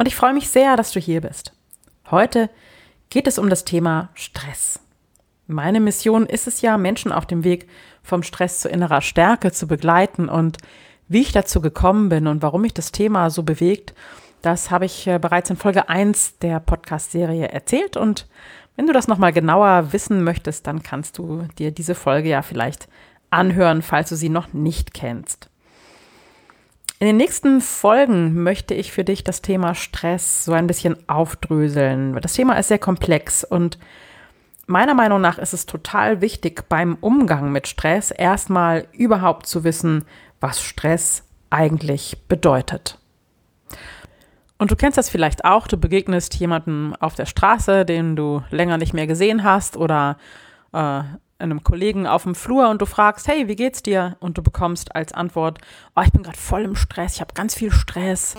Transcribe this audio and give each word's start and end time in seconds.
und 0.00 0.08
ich 0.08 0.16
freue 0.16 0.32
mich 0.32 0.48
sehr, 0.48 0.78
dass 0.78 0.92
du 0.92 0.98
hier 0.98 1.20
bist. 1.20 1.52
Heute 2.10 2.48
geht 3.10 3.26
es 3.26 3.38
um 3.38 3.50
das 3.50 3.66
Thema 3.66 4.08
Stress. 4.14 4.80
Meine 5.46 5.78
Mission 5.78 6.24
ist 6.24 6.46
es 6.46 6.62
ja, 6.62 6.78
Menschen 6.78 7.12
auf 7.12 7.26
dem 7.26 7.44
Weg 7.44 7.68
vom 8.02 8.22
Stress 8.22 8.60
zu 8.60 8.70
innerer 8.70 9.02
Stärke 9.02 9.52
zu 9.52 9.66
begleiten 9.66 10.30
und 10.30 10.56
wie 11.08 11.20
ich 11.20 11.32
dazu 11.32 11.60
gekommen 11.60 12.08
bin 12.08 12.28
und 12.28 12.40
warum 12.40 12.62
mich 12.62 12.72
das 12.72 12.92
Thema 12.92 13.28
so 13.28 13.42
bewegt, 13.42 13.92
das 14.40 14.70
habe 14.70 14.86
ich 14.86 15.06
äh, 15.06 15.18
bereits 15.18 15.50
in 15.50 15.58
Folge 15.58 15.90
1 15.90 16.38
der 16.38 16.60
Podcast-Serie 16.60 17.48
erzählt 17.48 17.98
und 17.98 18.26
wenn 18.76 18.86
du 18.86 18.94
das 18.94 19.06
nochmal 19.06 19.34
genauer 19.34 19.92
wissen 19.92 20.24
möchtest, 20.24 20.66
dann 20.66 20.82
kannst 20.82 21.18
du 21.18 21.46
dir 21.58 21.72
diese 21.72 21.94
Folge 21.94 22.30
ja 22.30 22.40
vielleicht 22.40 22.88
anhören, 23.28 23.82
falls 23.82 24.08
du 24.08 24.16
sie 24.16 24.30
noch 24.30 24.54
nicht 24.54 24.94
kennst. 24.94 25.50
In 27.02 27.06
den 27.06 27.16
nächsten 27.16 27.62
Folgen 27.62 28.42
möchte 28.42 28.74
ich 28.74 28.92
für 28.92 29.04
dich 29.04 29.24
das 29.24 29.40
Thema 29.40 29.74
Stress 29.74 30.44
so 30.44 30.52
ein 30.52 30.66
bisschen 30.66 30.98
aufdröseln. 31.08 32.14
Das 32.20 32.34
Thema 32.34 32.58
ist 32.58 32.68
sehr 32.68 32.78
komplex 32.78 33.42
und 33.42 33.78
meiner 34.66 34.92
Meinung 34.92 35.18
nach 35.18 35.38
ist 35.38 35.54
es 35.54 35.64
total 35.64 36.20
wichtig 36.20 36.68
beim 36.68 36.98
Umgang 37.00 37.52
mit 37.52 37.68
Stress 37.68 38.10
erstmal 38.10 38.86
überhaupt 38.92 39.46
zu 39.46 39.64
wissen, 39.64 40.04
was 40.40 40.60
Stress 40.60 41.24
eigentlich 41.48 42.18
bedeutet. 42.28 42.98
Und 44.58 44.70
du 44.70 44.76
kennst 44.76 44.98
das 44.98 45.08
vielleicht 45.08 45.46
auch, 45.46 45.68
du 45.68 45.78
begegnest 45.78 46.34
jemandem 46.34 46.94
auf 47.00 47.14
der 47.14 47.24
Straße, 47.24 47.86
den 47.86 48.14
du 48.14 48.42
länger 48.50 48.76
nicht 48.76 48.92
mehr 48.92 49.06
gesehen 49.06 49.42
hast 49.42 49.78
oder 49.78 50.18
äh, 50.74 51.00
einem 51.40 51.64
Kollegen 51.64 52.06
auf 52.06 52.24
dem 52.24 52.34
Flur 52.34 52.68
und 52.68 52.80
du 52.80 52.86
fragst, 52.86 53.28
hey, 53.28 53.48
wie 53.48 53.56
geht's 53.56 53.82
dir? 53.82 54.16
Und 54.20 54.38
du 54.38 54.42
bekommst 54.42 54.94
als 54.94 55.12
Antwort, 55.12 55.58
oh, 55.96 56.02
ich 56.04 56.12
bin 56.12 56.22
gerade 56.22 56.38
voll 56.38 56.62
im 56.62 56.76
Stress, 56.76 57.14
ich 57.14 57.20
habe 57.20 57.34
ganz 57.34 57.54
viel 57.54 57.72
Stress, 57.72 58.34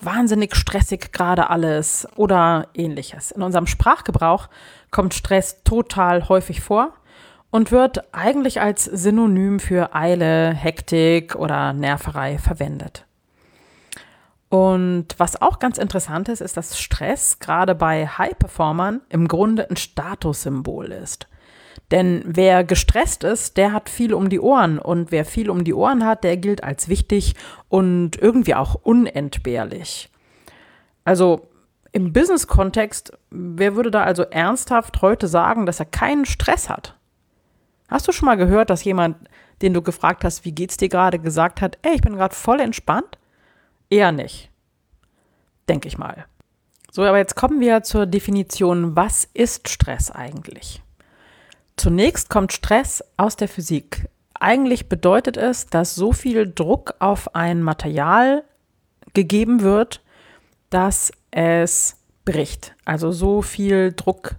wahnsinnig 0.00 0.54
stressig 0.54 1.12
gerade 1.12 1.50
alles 1.50 2.08
oder 2.16 2.68
ähnliches. 2.74 3.30
In 3.30 3.42
unserem 3.42 3.66
Sprachgebrauch 3.66 4.48
kommt 4.90 5.14
Stress 5.14 5.62
total 5.64 6.28
häufig 6.28 6.60
vor 6.60 6.92
und 7.50 7.70
wird 7.70 8.14
eigentlich 8.14 8.60
als 8.60 8.84
Synonym 8.84 9.60
für 9.60 9.94
Eile, 9.94 10.52
Hektik 10.52 11.36
oder 11.36 11.72
Nerverei 11.72 12.38
verwendet. 12.38 13.06
Und 14.48 15.06
was 15.18 15.42
auch 15.42 15.58
ganz 15.58 15.78
interessant 15.78 16.28
ist, 16.28 16.40
ist, 16.40 16.56
dass 16.56 16.78
Stress 16.78 17.40
gerade 17.40 17.74
bei 17.74 18.06
High-Performern 18.06 19.00
im 19.08 19.26
Grunde 19.26 19.68
ein 19.68 19.76
Statussymbol 19.76 20.92
ist. 20.92 21.26
Denn 21.90 22.22
wer 22.24 22.64
gestresst 22.64 23.24
ist, 23.24 23.56
der 23.56 23.72
hat 23.72 23.88
viel 23.88 24.14
um 24.14 24.28
die 24.28 24.40
Ohren. 24.40 24.78
Und 24.78 25.12
wer 25.12 25.24
viel 25.24 25.50
um 25.50 25.64
die 25.64 25.74
Ohren 25.74 26.04
hat, 26.04 26.24
der 26.24 26.36
gilt 26.36 26.64
als 26.64 26.88
wichtig 26.88 27.34
und 27.68 28.16
irgendwie 28.16 28.54
auch 28.54 28.74
unentbehrlich. 28.74 30.10
Also 31.04 31.48
im 31.92 32.12
Business-Kontext, 32.12 33.12
wer 33.30 33.76
würde 33.76 33.90
da 33.90 34.02
also 34.02 34.24
ernsthaft 34.24 35.02
heute 35.02 35.28
sagen, 35.28 35.66
dass 35.66 35.78
er 35.78 35.86
keinen 35.86 36.24
Stress 36.24 36.68
hat? 36.68 36.96
Hast 37.88 38.08
du 38.08 38.12
schon 38.12 38.26
mal 38.26 38.36
gehört, 38.36 38.70
dass 38.70 38.82
jemand, 38.82 39.16
den 39.62 39.74
du 39.74 39.82
gefragt 39.82 40.24
hast, 40.24 40.44
wie 40.44 40.52
geht's 40.52 40.76
dir 40.76 40.88
gerade, 40.88 41.18
gesagt 41.18 41.60
hat, 41.60 41.78
ey, 41.82 41.94
ich 41.94 42.00
bin 42.00 42.14
gerade 42.14 42.34
voll 42.34 42.60
entspannt? 42.60 43.18
Eher 43.90 44.10
nicht. 44.10 44.50
Denke 45.68 45.86
ich 45.86 45.98
mal. 45.98 46.24
So, 46.90 47.02
aber 47.04 47.18
jetzt 47.18 47.36
kommen 47.36 47.60
wir 47.60 47.82
zur 47.82 48.06
Definition, 48.06 48.96
was 48.96 49.28
ist 49.34 49.68
Stress 49.68 50.10
eigentlich? 50.10 50.82
Zunächst 51.76 52.30
kommt 52.30 52.52
Stress 52.52 53.02
aus 53.16 53.36
der 53.36 53.48
Physik. 53.48 54.08
Eigentlich 54.34 54.88
bedeutet 54.88 55.36
es, 55.36 55.66
dass 55.66 55.94
so 55.94 56.12
viel 56.12 56.52
Druck 56.52 56.94
auf 56.98 57.34
ein 57.34 57.62
Material 57.62 58.44
gegeben 59.12 59.62
wird, 59.62 60.02
dass 60.70 61.12
es 61.30 61.96
bricht. 62.24 62.74
Also 62.84 63.12
so 63.12 63.42
viel 63.42 63.92
Druck, 63.92 64.36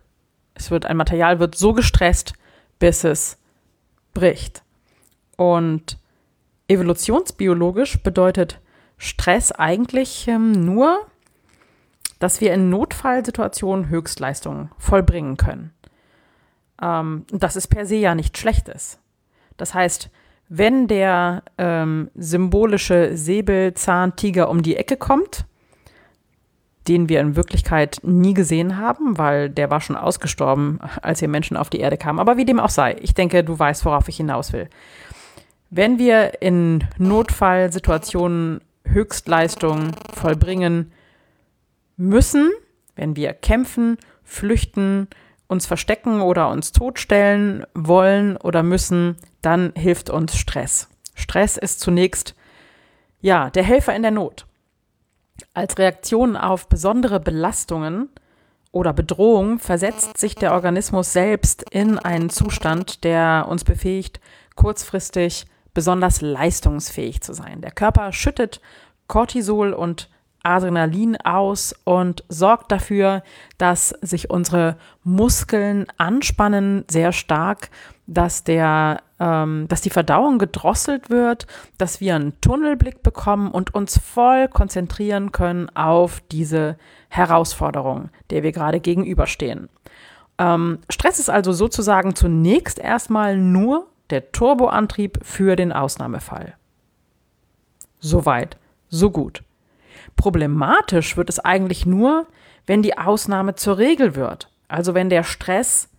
es 0.53 0.71
wird 0.71 0.85
ein 0.85 0.97
Material 0.97 1.39
wird 1.39 1.55
so 1.55 1.73
gestresst, 1.73 2.33
bis 2.79 3.03
es 3.03 3.37
bricht. 4.13 4.63
Und 5.37 5.97
evolutionsbiologisch 6.67 8.01
bedeutet 8.01 8.59
Stress 8.97 9.51
eigentlich 9.51 10.27
ähm, 10.27 10.51
nur, 10.65 11.05
dass 12.19 12.41
wir 12.41 12.53
in 12.53 12.69
Notfallsituationen 12.69 13.89
Höchstleistungen 13.89 14.71
vollbringen 14.77 15.37
können. 15.37 15.74
Ähm, 16.85 17.25
das 17.31 17.55
ist 17.55 17.67
per 17.67 17.85
se 17.85 17.95
ja 17.95 18.15
nichts 18.15 18.39
Schlechtes. 18.39 18.99
Das 19.57 19.73
heißt, 19.73 20.09
wenn 20.47 20.87
der 20.87 21.43
ähm, 21.57 22.11
symbolische 22.13 23.17
Säbelzahntiger 23.17 24.49
um 24.49 24.61
die 24.61 24.75
Ecke 24.75 24.95
kommt, 24.95 25.45
den 26.87 27.09
wir 27.09 27.19
in 27.19 27.35
Wirklichkeit 27.35 27.99
nie 28.03 28.35
gesehen 28.35 28.77
haben, 28.77 29.17
weil 29.17 29.49
der 29.49 29.71
war 29.71 29.81
schon 29.81 29.95
ausgestorben, 29.95 30.79
als 31.01 31.19
wir 31.21 31.27
Menschen 31.27 31.57
auf 31.57 31.71
die 31.71 31.79
Erde 31.79 31.97
kamen. 31.97 32.19
Aber 32.19 32.37
wie 32.37 32.45
dem 32.45 32.59
auch 32.59 32.69
sei, 32.69 32.95
ich 33.01 33.15
denke, 33.15 33.43
du 33.43 33.57
weißt, 33.57 33.85
worauf 33.85 34.07
ich 34.07 34.17
hinaus 34.17 34.53
will. 34.53 34.69
Wenn 35.71 35.97
wir 35.97 36.43
in 36.43 36.83
Notfallsituationen 36.99 38.61
Höchstleistung 38.85 39.93
vollbringen 40.13 40.91
müssen, 41.97 42.51
wenn 42.95 43.15
wir 43.15 43.33
kämpfen, 43.33 43.97
flüchten, 44.23 45.07
uns 45.47 45.65
verstecken 45.65 46.21
oder 46.21 46.49
uns 46.49 46.71
totstellen 46.71 47.65
wollen 47.73 48.37
oder 48.37 48.63
müssen, 48.63 49.17
dann 49.41 49.73
hilft 49.75 50.09
uns 50.09 50.35
Stress. 50.35 50.89
Stress 51.13 51.57
ist 51.57 51.79
zunächst 51.79 52.35
ja 53.21 53.49
der 53.49 53.63
Helfer 53.63 53.95
in 53.95 54.01
der 54.01 54.11
Not. 54.11 54.45
Als 55.53 55.77
Reaktion 55.77 56.35
auf 56.35 56.67
besondere 56.67 57.19
Belastungen 57.19 58.09
oder 58.71 58.93
Bedrohung 58.93 59.59
versetzt 59.59 60.17
sich 60.17 60.35
der 60.35 60.53
Organismus 60.53 61.13
selbst 61.13 61.63
in 61.71 61.99
einen 61.99 62.29
Zustand, 62.29 63.03
der 63.03 63.45
uns 63.49 63.63
befähigt, 63.63 64.19
kurzfristig 64.55 65.45
besonders 65.73 66.21
leistungsfähig 66.21 67.21
zu 67.21 67.33
sein. 67.33 67.61
Der 67.61 67.71
Körper 67.71 68.11
schüttet 68.11 68.61
Cortisol 69.07 69.73
und 69.73 70.09
Adrenalin 70.45 71.17
aus 71.17 71.75
und 71.83 72.23
sorgt 72.29 72.71
dafür, 72.71 73.23
dass 73.57 73.89
sich 74.01 74.29
unsere 74.29 74.77
Muskeln 75.03 75.87
anspannen 75.97 76.85
sehr 76.89 77.11
stark, 77.11 77.69
dass 78.07 78.43
der, 78.43 79.01
ähm, 79.19 79.65
dass 79.67 79.81
die 79.81 79.89
Verdauung 79.89 80.37
gedrosselt 80.37 81.09
wird, 81.09 81.47
dass 81.77 81.99
wir 81.99 82.15
einen 82.15 82.39
Tunnelblick 82.41 83.01
bekommen 83.01 83.51
und 83.51 83.73
uns 83.73 83.97
voll 83.97 84.47
konzentrieren 84.47 85.31
können 85.31 85.69
auf 85.75 86.21
diese 86.31 86.77
Herausforderung, 87.09 88.09
der 88.29 88.43
wir 88.43 88.51
gerade 88.51 88.79
gegenüberstehen. 88.79 89.69
Ähm, 90.37 90.79
Stress 90.89 91.19
ist 91.19 91.29
also 91.29 91.53
sozusagen 91.53 92.15
zunächst 92.15 92.77
erstmal 92.77 93.37
nur 93.37 93.87
der 94.09 94.31
Turboantrieb 94.31 95.19
für 95.23 95.55
den 95.55 95.71
Ausnahmefall. 95.71 96.53
Soweit, 97.99 98.57
so 98.89 99.09
gut. 99.09 99.41
Problematisch 100.15 101.17
wird 101.17 101.29
es 101.29 101.39
eigentlich 101.39 101.85
nur, 101.85 102.27
wenn 102.65 102.81
die 102.81 102.97
Ausnahme 102.97 103.55
zur 103.55 103.77
Regel 103.77 104.15
wird, 104.15 104.49
also 104.67 104.93
wenn 104.93 105.09
der 105.09 105.23
Stress 105.23 105.89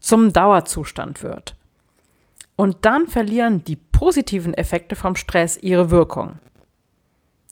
zum 0.00 0.32
Dauerzustand 0.32 1.22
wird. 1.22 1.56
Und 2.56 2.78
dann 2.84 3.06
verlieren 3.06 3.64
die 3.64 3.76
positiven 3.76 4.54
Effekte 4.54 4.96
vom 4.96 5.14
Stress 5.16 5.56
ihre 5.58 5.90
Wirkung. 5.90 6.38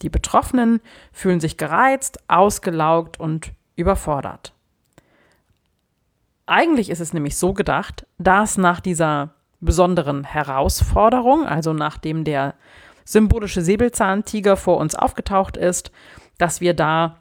Die 0.02 0.08
Betroffenen 0.08 0.80
fühlen 1.12 1.40
sich 1.40 1.56
gereizt, 1.56 2.18
ausgelaugt 2.28 3.20
und 3.20 3.52
überfordert. 3.76 4.52
Eigentlich 6.46 6.90
ist 6.90 7.00
es 7.00 7.12
nämlich 7.12 7.36
so 7.36 7.54
gedacht, 7.54 8.06
dass 8.18 8.58
nach 8.58 8.80
dieser 8.80 9.30
besonderen 9.60 10.24
Herausforderung, 10.24 11.46
also 11.46 11.72
nachdem 11.72 12.24
der 12.24 12.54
symbolische 13.04 13.62
Säbelzahntiger 13.62 14.56
vor 14.56 14.78
uns 14.78 14.94
aufgetaucht 14.94 15.56
ist, 15.56 15.90
dass 16.38 16.60
wir 16.60 16.74
da 16.74 17.18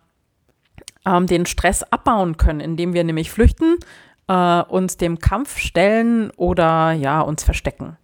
ähm, 1.05 1.27
den 1.27 1.45
Stress 1.45 1.83
abbauen 1.83 2.37
können, 2.37 2.59
indem 2.59 2.93
wir 2.93 3.03
nämlich 3.03 3.31
flüchten, 3.31 3.77
äh, 4.27 4.61
uns 4.61 4.97
dem 4.97 5.19
Kampf 5.19 5.57
stellen 5.57 6.31
oder 6.31 6.91
ja, 6.93 7.21
uns 7.21 7.43
verstecken. 7.43 7.97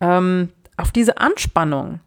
Ähm, 0.00 0.50
auf 0.76 0.90
diese 0.90 1.18
Anspannung 1.18 2.00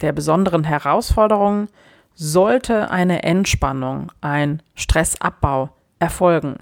der 0.00 0.12
besonderen 0.12 0.64
Herausforderung 0.64 1.68
sollte 2.14 2.90
eine 2.90 3.22
Entspannung, 3.22 4.12
ein 4.20 4.62
Stressabbau 4.74 5.70
erfolgen. 5.98 6.56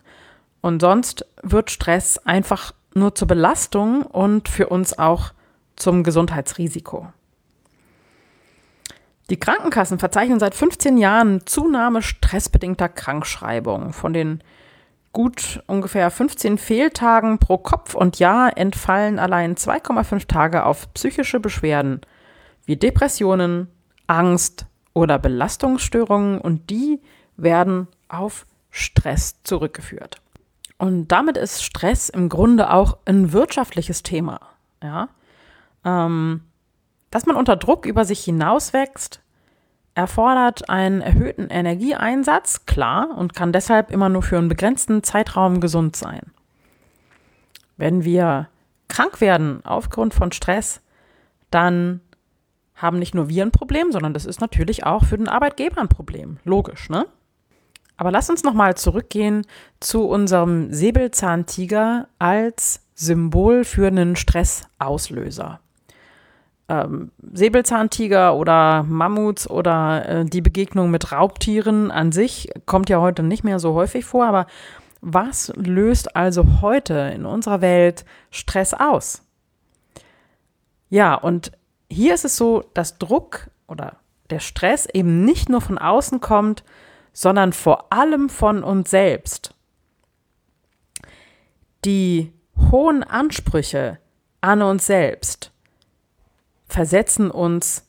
Und 0.60 0.80
sonst 0.80 1.24
wird 1.42 1.70
Stress 1.70 2.18
einfach 2.18 2.72
nur 2.94 3.14
zur 3.14 3.28
Belastung 3.28 4.02
und 4.02 4.48
für 4.48 4.68
uns 4.68 4.98
auch 4.98 5.32
zum 5.76 6.02
Gesundheitsrisiko. 6.02 7.12
Die 9.30 9.38
Krankenkassen 9.38 9.98
verzeichnen 9.98 10.40
seit 10.40 10.54
15 10.54 10.96
Jahren 10.96 11.46
Zunahme 11.46 12.02
stressbedingter 12.02 12.88
Krankschreibungen. 12.88 13.92
Von 13.92 14.12
den 14.12 14.42
gut 15.12 15.62
ungefähr 15.66 16.10
15 16.10 16.58
Fehltagen 16.58 17.38
pro 17.38 17.58
Kopf 17.58 17.94
und 17.94 18.18
Jahr 18.18 18.56
entfallen 18.56 19.18
allein 19.18 19.56
2,5 19.56 20.26
Tage 20.28 20.64
auf 20.64 20.92
psychische 20.94 21.40
Beschwerden 21.40 22.00
wie 22.64 22.76
Depressionen, 22.76 23.68
Angst 24.06 24.66
oder 24.94 25.18
Belastungsstörungen 25.18 26.40
und 26.40 26.70
die 26.70 27.00
werden 27.36 27.88
auf 28.08 28.46
Stress 28.70 29.42
zurückgeführt. 29.42 30.20
Und 30.78 31.08
damit 31.08 31.36
ist 31.36 31.64
Stress 31.64 32.08
im 32.08 32.28
Grunde 32.28 32.70
auch 32.70 32.98
ein 33.04 33.32
wirtschaftliches 33.32 34.02
Thema. 34.02 34.40
Ja? 34.82 35.08
Ähm, 35.84 36.42
dass 37.10 37.26
man 37.26 37.36
unter 37.36 37.56
Druck 37.56 37.86
über 37.86 38.04
sich 38.04 38.24
hinauswächst, 38.24 39.20
erfordert 39.94 40.68
einen 40.70 41.00
erhöhten 41.00 41.48
Energieeinsatz, 41.48 42.66
klar, 42.66 43.16
und 43.16 43.34
kann 43.34 43.52
deshalb 43.52 43.90
immer 43.90 44.08
nur 44.08 44.22
für 44.22 44.38
einen 44.38 44.48
begrenzten 44.48 45.02
Zeitraum 45.02 45.60
gesund 45.60 45.96
sein. 45.96 46.22
Wenn 47.76 48.04
wir 48.04 48.48
krank 48.88 49.20
werden 49.20 49.64
aufgrund 49.64 50.14
von 50.14 50.32
Stress, 50.32 50.80
dann 51.50 52.00
haben 52.74 52.98
nicht 52.98 53.14
nur 53.14 53.28
wir 53.28 53.44
ein 53.44 53.50
Problem, 53.50 53.90
sondern 53.90 54.14
das 54.14 54.24
ist 54.24 54.40
natürlich 54.40 54.86
auch 54.86 55.04
für 55.04 55.18
den 55.18 55.28
Arbeitgeber 55.28 55.80
ein 55.80 55.88
Problem. 55.88 56.38
Logisch, 56.44 56.88
ne? 56.88 57.06
Aber 57.96 58.12
lass 58.12 58.30
uns 58.30 58.44
nochmal 58.44 58.76
zurückgehen 58.76 59.44
zu 59.80 60.06
unserem 60.06 60.72
Säbelzahntiger 60.72 62.06
als 62.20 62.84
Symbol 62.94 63.64
für 63.64 63.88
einen 63.88 64.14
Stressauslöser. 64.14 65.58
Ähm, 66.68 67.12
Säbelzahntiger 67.32 68.36
oder 68.36 68.82
Mammuts 68.82 69.48
oder 69.48 70.06
äh, 70.06 70.24
die 70.26 70.42
Begegnung 70.42 70.90
mit 70.90 71.12
Raubtieren 71.12 71.90
an 71.90 72.12
sich 72.12 72.50
kommt 72.66 72.90
ja 72.90 73.00
heute 73.00 73.22
nicht 73.22 73.42
mehr 73.42 73.58
so 73.58 73.72
häufig 73.72 74.04
vor, 74.04 74.26
aber 74.26 74.46
was 75.00 75.52
löst 75.56 76.14
also 76.14 76.60
heute 76.60 77.12
in 77.14 77.24
unserer 77.24 77.60
Welt 77.60 78.04
Stress 78.30 78.74
aus? 78.74 79.22
Ja, 80.90 81.14
und 81.14 81.52
hier 81.90 82.14
ist 82.14 82.24
es 82.24 82.36
so, 82.36 82.64
dass 82.74 82.98
Druck 82.98 83.48
oder 83.66 83.96
der 84.30 84.40
Stress 84.40 84.86
eben 84.86 85.24
nicht 85.24 85.48
nur 85.48 85.60
von 85.60 85.78
außen 85.78 86.20
kommt, 86.20 86.64
sondern 87.12 87.52
vor 87.52 87.92
allem 87.92 88.28
von 88.28 88.62
uns 88.62 88.90
selbst. 88.90 89.54
Die 91.84 92.32
hohen 92.70 93.02
Ansprüche 93.04 93.98
an 94.40 94.62
uns 94.62 94.86
selbst 94.86 95.52
versetzen 96.68 97.30
uns 97.30 97.86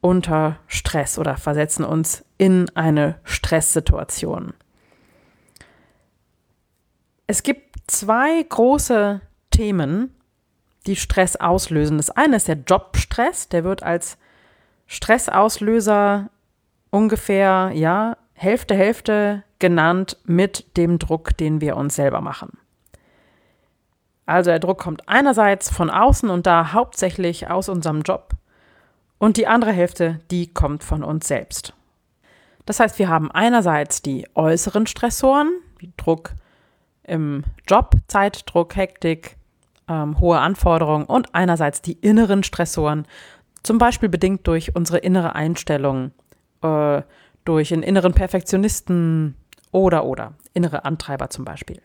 unter 0.00 0.58
Stress 0.66 1.18
oder 1.18 1.36
versetzen 1.36 1.84
uns 1.84 2.24
in 2.38 2.68
eine 2.74 3.20
Stresssituation. 3.24 4.52
Es 7.26 7.42
gibt 7.42 7.76
zwei 7.86 8.42
große 8.42 9.20
Themen, 9.50 10.14
die 10.86 10.96
Stress 10.96 11.36
auslösen. 11.36 11.98
Das 11.98 12.10
eine 12.10 12.36
ist 12.36 12.48
der 12.48 12.58
Jobstress, 12.66 13.48
der 13.48 13.64
wird 13.64 13.82
als 13.82 14.18
Stressauslöser 14.86 16.30
ungefähr, 16.90 17.70
ja, 17.74 18.16
Hälfte, 18.34 18.74
Hälfte 18.74 19.44
genannt 19.60 20.18
mit 20.24 20.76
dem 20.76 20.98
Druck, 20.98 21.36
den 21.36 21.60
wir 21.60 21.76
uns 21.76 21.94
selber 21.94 22.20
machen. 22.20 22.58
Also 24.32 24.50
der 24.50 24.60
Druck 24.60 24.78
kommt 24.78 25.08
einerseits 25.10 25.68
von 25.68 25.90
außen 25.90 26.30
und 26.30 26.46
da 26.46 26.72
hauptsächlich 26.72 27.50
aus 27.50 27.68
unserem 27.68 28.00
Job 28.00 28.30
und 29.18 29.36
die 29.36 29.46
andere 29.46 29.72
Hälfte, 29.72 30.20
die 30.30 30.46
kommt 30.46 30.82
von 30.82 31.04
uns 31.04 31.28
selbst. 31.28 31.74
Das 32.64 32.80
heißt, 32.80 32.98
wir 32.98 33.10
haben 33.10 33.30
einerseits 33.30 34.00
die 34.00 34.26
äußeren 34.34 34.86
Stressoren, 34.86 35.52
wie 35.78 35.92
Druck 35.98 36.32
im 37.02 37.44
Job, 37.68 37.94
Zeitdruck, 38.06 38.74
Hektik, 38.74 39.36
ähm, 39.86 40.18
hohe 40.18 40.38
Anforderungen 40.38 41.04
und 41.04 41.34
einerseits 41.34 41.82
die 41.82 41.98
inneren 42.00 42.42
Stressoren, 42.42 43.06
zum 43.62 43.76
Beispiel 43.76 44.08
bedingt 44.08 44.46
durch 44.46 44.74
unsere 44.74 44.96
innere 44.96 45.34
Einstellung, 45.34 46.12
äh, 46.62 47.02
durch 47.44 47.70
einen 47.70 47.82
inneren 47.82 48.14
Perfektionisten 48.14 49.36
oder 49.72 50.06
oder 50.06 50.32
innere 50.54 50.86
Antreiber 50.86 51.28
zum 51.28 51.44
Beispiel. 51.44 51.82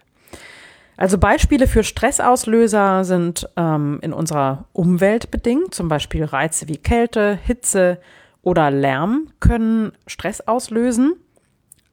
Also 0.98 1.20
Beispiele 1.20 1.68
für 1.68 1.84
Stressauslöser 1.84 3.06
sind 3.06 3.48
ähm, 3.56 4.00
in 4.02 4.14
unserer 4.14 4.66
Umwelt 4.74 5.30
bedingt, 5.30 5.74
zum 5.74 5.88
Beispiel 5.88 6.26
Reize 6.26 6.68
wie 6.68 6.78
Kälte, 6.78 7.38
Hitze 7.42 8.00
oder 8.42 8.72
Lärm 8.72 9.30
können 9.40 9.92
Stress 10.08 10.42
auslösen. 10.42 11.14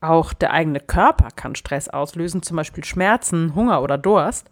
Auch 0.00 0.32
der 0.32 0.52
eigene 0.52 0.80
Körper 0.80 1.28
kann 1.36 1.54
Stress 1.54 1.88
auslösen, 1.88 2.42
zum 2.42 2.56
Beispiel 2.56 2.82
Schmerzen, 2.84 3.54
Hunger 3.54 3.82
oder 3.82 3.98
Durst 3.98 4.48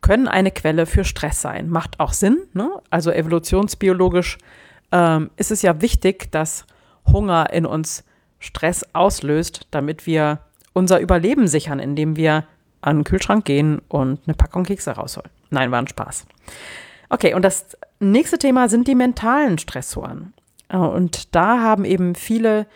können 0.00 0.28
eine 0.28 0.50
Quelle 0.50 0.84
für 0.84 1.04
Stress 1.04 1.40
sein. 1.40 1.70
Macht 1.70 1.98
auch 1.98 2.12
Sinn. 2.12 2.42
Ne? 2.52 2.70
Also 2.90 3.10
evolutionsbiologisch 3.10 4.38
ähm, 4.92 5.30
ist 5.36 5.50
es 5.50 5.62
ja 5.62 5.80
wichtig, 5.80 6.30
dass 6.30 6.66
Hunger 7.06 7.50
in 7.52 7.64
uns 7.64 8.04
Stress 8.38 8.84
auslöst, 8.92 9.66
damit 9.70 10.06
wir 10.06 10.40
unser 10.74 11.00
Überleben 11.00 11.46
sichern, 11.46 11.78
indem 11.78 12.16
wir 12.16 12.44
an 12.84 12.98
den 12.98 13.04
Kühlschrank 13.04 13.44
gehen 13.44 13.80
und 13.88 14.20
eine 14.26 14.34
Packung 14.34 14.64
Kekse 14.64 14.92
rausholen. 14.92 15.30
Nein, 15.50 15.70
war 15.70 15.78
ein 15.78 15.88
Spaß. 15.88 16.26
Okay, 17.08 17.34
und 17.34 17.42
das 17.42 17.76
nächste 17.98 18.38
Thema 18.38 18.68
sind 18.68 18.88
die 18.88 18.94
mentalen 18.94 19.58
Stressoren. 19.58 20.34
Äh, 20.68 20.76
und 20.76 21.34
da 21.34 21.60
haben 21.60 21.84
eben 21.84 22.14
viele 22.14 22.66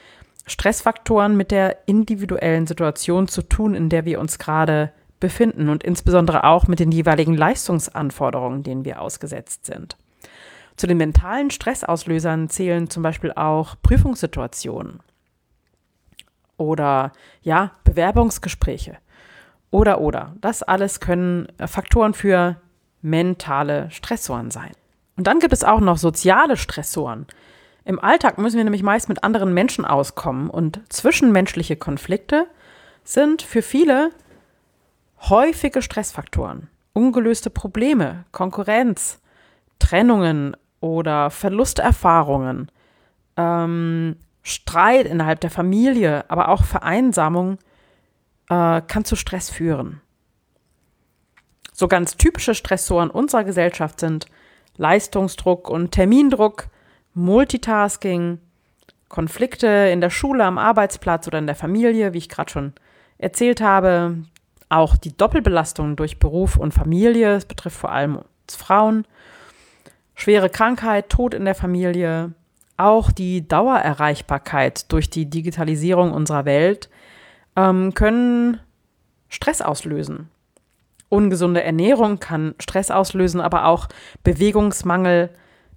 Stressfaktoren 0.46 1.36
mit 1.36 1.50
der 1.50 1.86
individuellen 1.86 2.66
Situation 2.66 3.28
zu 3.28 3.42
tun, 3.42 3.74
in 3.74 3.90
der 3.90 4.06
wir 4.06 4.18
uns 4.18 4.38
gerade 4.38 4.92
befinden 5.20 5.68
und 5.68 5.84
insbesondere 5.84 6.44
auch 6.44 6.68
mit 6.68 6.78
den 6.78 6.92
jeweiligen 6.92 7.34
Leistungsanforderungen, 7.34 8.62
denen 8.62 8.84
wir 8.84 9.02
ausgesetzt 9.02 9.66
sind. 9.66 9.96
Zu 10.76 10.86
den 10.86 10.96
mentalen 10.96 11.50
Stressauslösern 11.50 12.48
zählen 12.48 12.88
zum 12.88 13.02
Beispiel 13.02 13.32
auch 13.32 13.74
Prüfungssituationen 13.82 15.00
oder 16.56 17.12
ja, 17.42 17.72
Bewerbungsgespräche 17.84 18.96
oder 19.70 20.00
oder. 20.00 20.34
Das 20.40 20.62
alles 20.62 21.00
können 21.00 21.48
Faktoren 21.66 22.14
für 22.14 22.56
mentale 23.02 23.90
Stressoren 23.90 24.50
sein. 24.50 24.72
Und 25.16 25.26
dann 25.26 25.40
gibt 25.40 25.52
es 25.52 25.64
auch 25.64 25.80
noch 25.80 25.98
soziale 25.98 26.56
Stressoren. 26.56 27.26
Im 27.84 27.98
Alltag 27.98 28.38
müssen 28.38 28.56
wir 28.56 28.64
nämlich 28.64 28.82
meist 28.82 29.08
mit 29.08 29.24
anderen 29.24 29.54
Menschen 29.54 29.84
auskommen 29.84 30.50
und 30.50 30.80
zwischenmenschliche 30.92 31.76
Konflikte 31.76 32.46
sind 33.02 33.42
für 33.42 33.62
viele 33.62 34.10
häufige 35.22 35.82
Stressfaktoren, 35.82 36.68
ungelöste 36.92 37.50
Probleme, 37.50 38.24
Konkurrenz, 38.30 39.20
Trennungen 39.78 40.56
oder 40.80 41.30
Verlusterfahrungen, 41.30 42.70
ähm, 43.36 44.16
Streit 44.42 45.06
innerhalb 45.06 45.40
der 45.40 45.50
Familie, 45.50 46.24
aber 46.28 46.48
auch 46.48 46.64
Vereinsamung 46.64 47.58
äh, 48.48 48.80
kann 48.82 49.04
zu 49.04 49.16
Stress 49.16 49.50
führen. 49.50 50.00
So 51.72 51.86
ganz 51.86 52.16
typische 52.16 52.54
Stressoren 52.54 53.10
unserer 53.10 53.44
Gesellschaft 53.44 54.00
sind 54.00 54.26
Leistungsdruck 54.76 55.70
und 55.70 55.92
Termindruck, 55.92 56.68
Multitasking, 57.14 58.38
Konflikte 59.08 59.66
in 59.66 60.00
der 60.00 60.10
Schule, 60.10 60.44
am 60.44 60.58
Arbeitsplatz 60.58 61.26
oder 61.26 61.38
in 61.38 61.46
der 61.46 61.54
Familie, 61.54 62.12
wie 62.12 62.18
ich 62.18 62.28
gerade 62.28 62.50
schon 62.50 62.72
erzählt 63.18 63.60
habe, 63.60 64.18
auch 64.68 64.96
die 64.96 65.16
Doppelbelastung 65.16 65.96
durch 65.96 66.18
Beruf 66.18 66.56
und 66.56 66.74
Familie, 66.74 67.34
es 67.34 67.44
betrifft 67.44 67.78
vor 67.78 67.92
allem 67.92 68.16
uns 68.16 68.56
Frauen, 68.56 69.06
schwere 70.14 70.50
Krankheit, 70.50 71.08
Tod 71.08 71.34
in 71.34 71.44
der 71.44 71.54
Familie, 71.54 72.32
auch 72.76 73.10
die 73.10 73.46
Dauererreichbarkeit 73.46 74.92
durch 74.92 75.10
die 75.10 75.28
Digitalisierung 75.28 76.12
unserer 76.12 76.44
Welt 76.44 76.88
ähm, 77.58 77.92
können 77.94 78.60
Stress 79.28 79.60
auslösen. 79.60 80.30
Ungesunde 81.08 81.62
Ernährung 81.62 82.20
kann 82.20 82.54
Stress 82.60 82.90
auslösen, 82.90 83.40
aber 83.40 83.66
auch 83.66 83.88
Bewegungsmangel, 84.22 85.30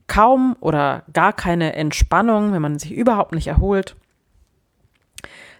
kaum 0.07 0.57
oder 0.59 1.03
gar 1.13 1.33
keine 1.33 1.73
Entspannung, 1.73 2.53
wenn 2.53 2.61
man 2.61 2.77
sich 2.77 2.91
überhaupt 2.91 3.33
nicht 3.33 3.47
erholt. 3.47 3.95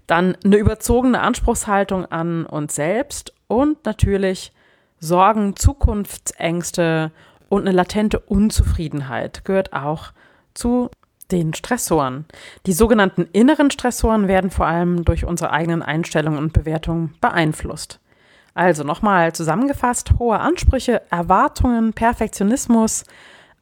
Dann 0.08 0.36
eine 0.44 0.58
überzogene 0.58 1.22
Anspruchshaltung 1.22 2.06
an 2.06 2.46
uns 2.46 2.76
selbst 2.76 3.34
und 3.48 3.86
natürlich 3.86 4.52
Sorgen, 5.00 5.56
Zukunftsängste 5.56 7.12
und 7.50 7.62
eine 7.62 7.72
latente 7.72 8.20
Unzufriedenheit 8.20 9.46
gehört 9.46 9.74
auch 9.74 10.12
zu 10.54 10.92
den 11.32 11.54
Stressoren. 11.54 12.26
Die 12.66 12.74
sogenannten 12.74 13.28
inneren 13.32 13.72
Stressoren 13.72 14.28
werden 14.28 14.52
vor 14.52 14.68
allem 14.68 15.06
durch 15.06 15.26
unsere 15.26 15.52
eigenen 15.52 15.82
Einstellungen 15.82 16.40
und 16.40 16.54
Bewertungen 16.54 17.16
beeinflusst. 17.22 18.00
Also 18.54 18.84
nochmal 18.84 19.34
zusammengefasst, 19.34 20.14
hohe 20.20 20.40
Ansprüche, 20.40 21.02
Erwartungen, 21.10 21.94
Perfektionismus 21.94 23.06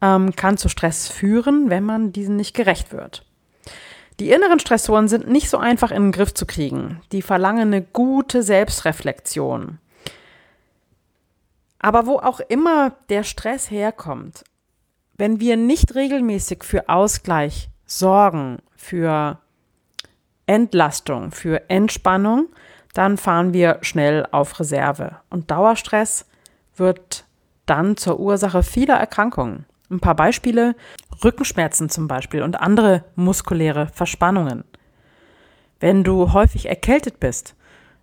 ähm, 0.01 0.35
kann 0.35 0.57
zu 0.57 0.69
Stress 0.69 1.07
führen, 1.07 1.69
wenn 1.69 1.83
man 1.83 2.11
diesen 2.11 2.35
nicht 2.35 2.55
gerecht 2.55 2.91
wird. 2.91 3.25
Die 4.19 4.31
inneren 4.31 4.59
Stressoren 4.59 5.07
sind 5.07 5.29
nicht 5.29 5.49
so 5.49 5.57
einfach 5.57 5.91
in 5.91 6.03
den 6.03 6.11
Griff 6.11 6.33
zu 6.33 6.45
kriegen. 6.45 7.01
Die 7.11 7.21
verlangen 7.21 7.73
eine 7.73 7.81
gute 7.81 8.43
Selbstreflexion. 8.43 9.77
Aber 11.79 12.05
wo 12.05 12.17
auch 12.17 12.41
immer 12.41 12.91
der 13.07 13.23
Stress 13.23 13.71
herkommt, 13.71 14.43
wenn 15.19 15.41
wir 15.41 15.57
nicht 15.57 15.95
regelmäßig 15.95 16.63
für 16.63 16.87
Ausgleich 16.87 17.69
sorgen, 17.85 18.59
für 18.77 19.37
Entlastung, 20.45 21.31
für 21.31 21.69
Entspannung, 21.69 22.47
dann 22.93 23.17
fahren 23.17 23.53
wir 23.53 23.79
schnell 23.81 24.25
auf 24.31 24.61
Reserve. 24.61 25.17
Und 25.29 25.51
Dauerstress 25.51 26.25
wird 26.77 27.25
dann 27.65 27.97
zur 27.97 28.17
Ursache 28.19 28.63
vieler 28.63 28.95
Erkrankungen. 28.95 29.65
Ein 29.91 29.99
paar 29.99 30.15
Beispiele, 30.15 30.73
Rückenschmerzen 31.21 31.89
zum 31.89 32.07
Beispiel 32.07 32.41
und 32.41 32.61
andere 32.61 33.03
muskuläre 33.15 33.87
Verspannungen. 33.87 34.63
Wenn 35.81 36.05
du 36.05 36.31
häufig 36.31 36.67
erkältet 36.69 37.19
bist, 37.19 37.55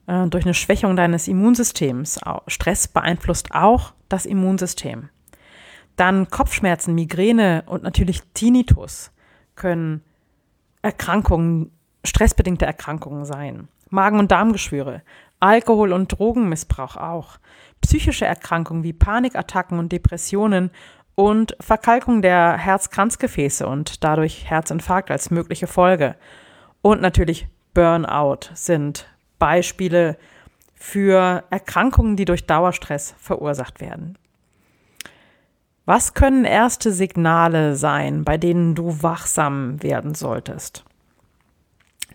äh, 0.07 0.27
durch 0.27 0.45
eine 0.45 0.55
Schwächung 0.55 0.97
deines 0.97 1.29
Immunsystems, 1.29 2.21
Stress 2.47 2.89
beeinflusst 2.89 3.55
auch 3.55 3.95
das 4.11 4.27
Immunsystem. 4.27 5.09
Dann 5.97 6.29
Kopfschmerzen, 6.29 6.95
Migräne 6.95 7.65
und 7.67 7.83
natürlich 7.83 8.23
Tinnitus 8.35 9.11
können 9.55 10.03
Erkrankungen, 10.83 11.73
stressbedingte 12.05 12.67
Erkrankungen 12.67 13.25
sein. 13.25 13.69
Magen- 13.89 14.19
und 14.19 14.31
Darmgeschwüre, 14.31 15.03
Alkohol- 15.41 15.93
und 15.93 16.09
Drogenmissbrauch 16.09 16.97
auch. 16.97 17.39
Psychische 17.81 18.27
Erkrankungen 18.27 18.85
wie 18.85 18.93
Panikattacken 18.93 19.79
und 19.79 19.93
Depressionen 19.93 20.71
und 21.15 21.57
Verkalkung 21.61 22.21
der 22.23 22.57
Herzkranzgefäße 22.57 23.67
und 23.67 24.05
dadurch 24.05 24.49
Herzinfarkt 24.51 25.11
als 25.11 25.31
mögliche 25.31 25.67
Folge. 25.67 26.17
Und 26.83 27.01
natürlich 27.01 27.49
Burnout 27.75 28.51
sind 28.55 29.09
Beispiele 29.39 30.19
für 30.75 31.45
Erkrankungen, 31.51 32.17
die 32.17 32.27
durch 32.27 32.47
Dauerstress 32.47 33.15
verursacht 33.19 33.81
werden. 33.81 34.19
Was 35.87 36.15
können 36.15 36.45
erste 36.45 36.93
Signale 36.93 37.77
sein, 37.77 38.25
bei 38.25 38.37
denen 38.37 38.75
du 38.75 39.03
wachsam 39.03 39.83
werden 39.83 40.15
solltest? 40.15 40.85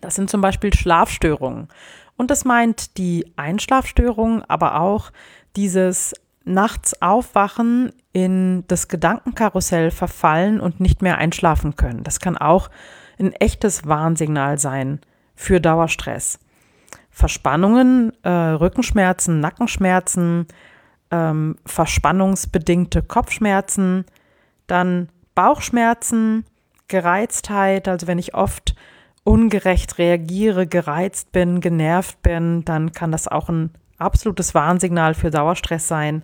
Das 0.01 0.15
sind 0.15 0.29
zum 0.29 0.41
Beispiel 0.41 0.73
Schlafstörungen. 0.73 1.69
Und 2.17 2.31
das 2.31 2.43
meint 2.43 2.97
die 2.97 3.31
Einschlafstörung, 3.37 4.43
aber 4.43 4.79
auch 4.79 5.11
dieses 5.55 6.13
nachts 6.43 7.01
aufwachen, 7.01 7.93
in 8.13 8.65
das 8.67 8.89
Gedankenkarussell 8.89 9.89
verfallen 9.89 10.59
und 10.59 10.81
nicht 10.81 11.01
mehr 11.01 11.17
einschlafen 11.17 11.77
können. 11.77 12.03
Das 12.03 12.19
kann 12.19 12.37
auch 12.37 12.69
ein 13.19 13.31
echtes 13.33 13.87
Warnsignal 13.87 14.59
sein 14.59 14.99
für 15.33 15.61
Dauerstress. 15.61 16.39
Verspannungen, 17.09 18.11
äh, 18.23 18.29
Rückenschmerzen, 18.29 19.39
Nackenschmerzen, 19.39 20.47
ähm, 21.11 21.57
verspannungsbedingte 21.65 23.03
Kopfschmerzen, 23.03 24.05
dann 24.67 25.09
Bauchschmerzen, 25.35 26.45
Gereiztheit, 26.87 27.87
also 27.87 28.07
wenn 28.07 28.19
ich 28.19 28.33
oft 28.33 28.75
ungerecht 29.23 29.97
reagiere, 29.97 30.67
gereizt 30.67 31.31
bin, 31.31 31.61
genervt 31.61 32.21
bin, 32.21 32.65
dann 32.65 32.91
kann 32.91 33.11
das 33.11 33.27
auch 33.27 33.49
ein 33.49 33.71
absolutes 33.97 34.55
Warnsignal 34.55 35.13
für 35.13 35.29
Dauerstress 35.29 35.87
sein. 35.87 36.23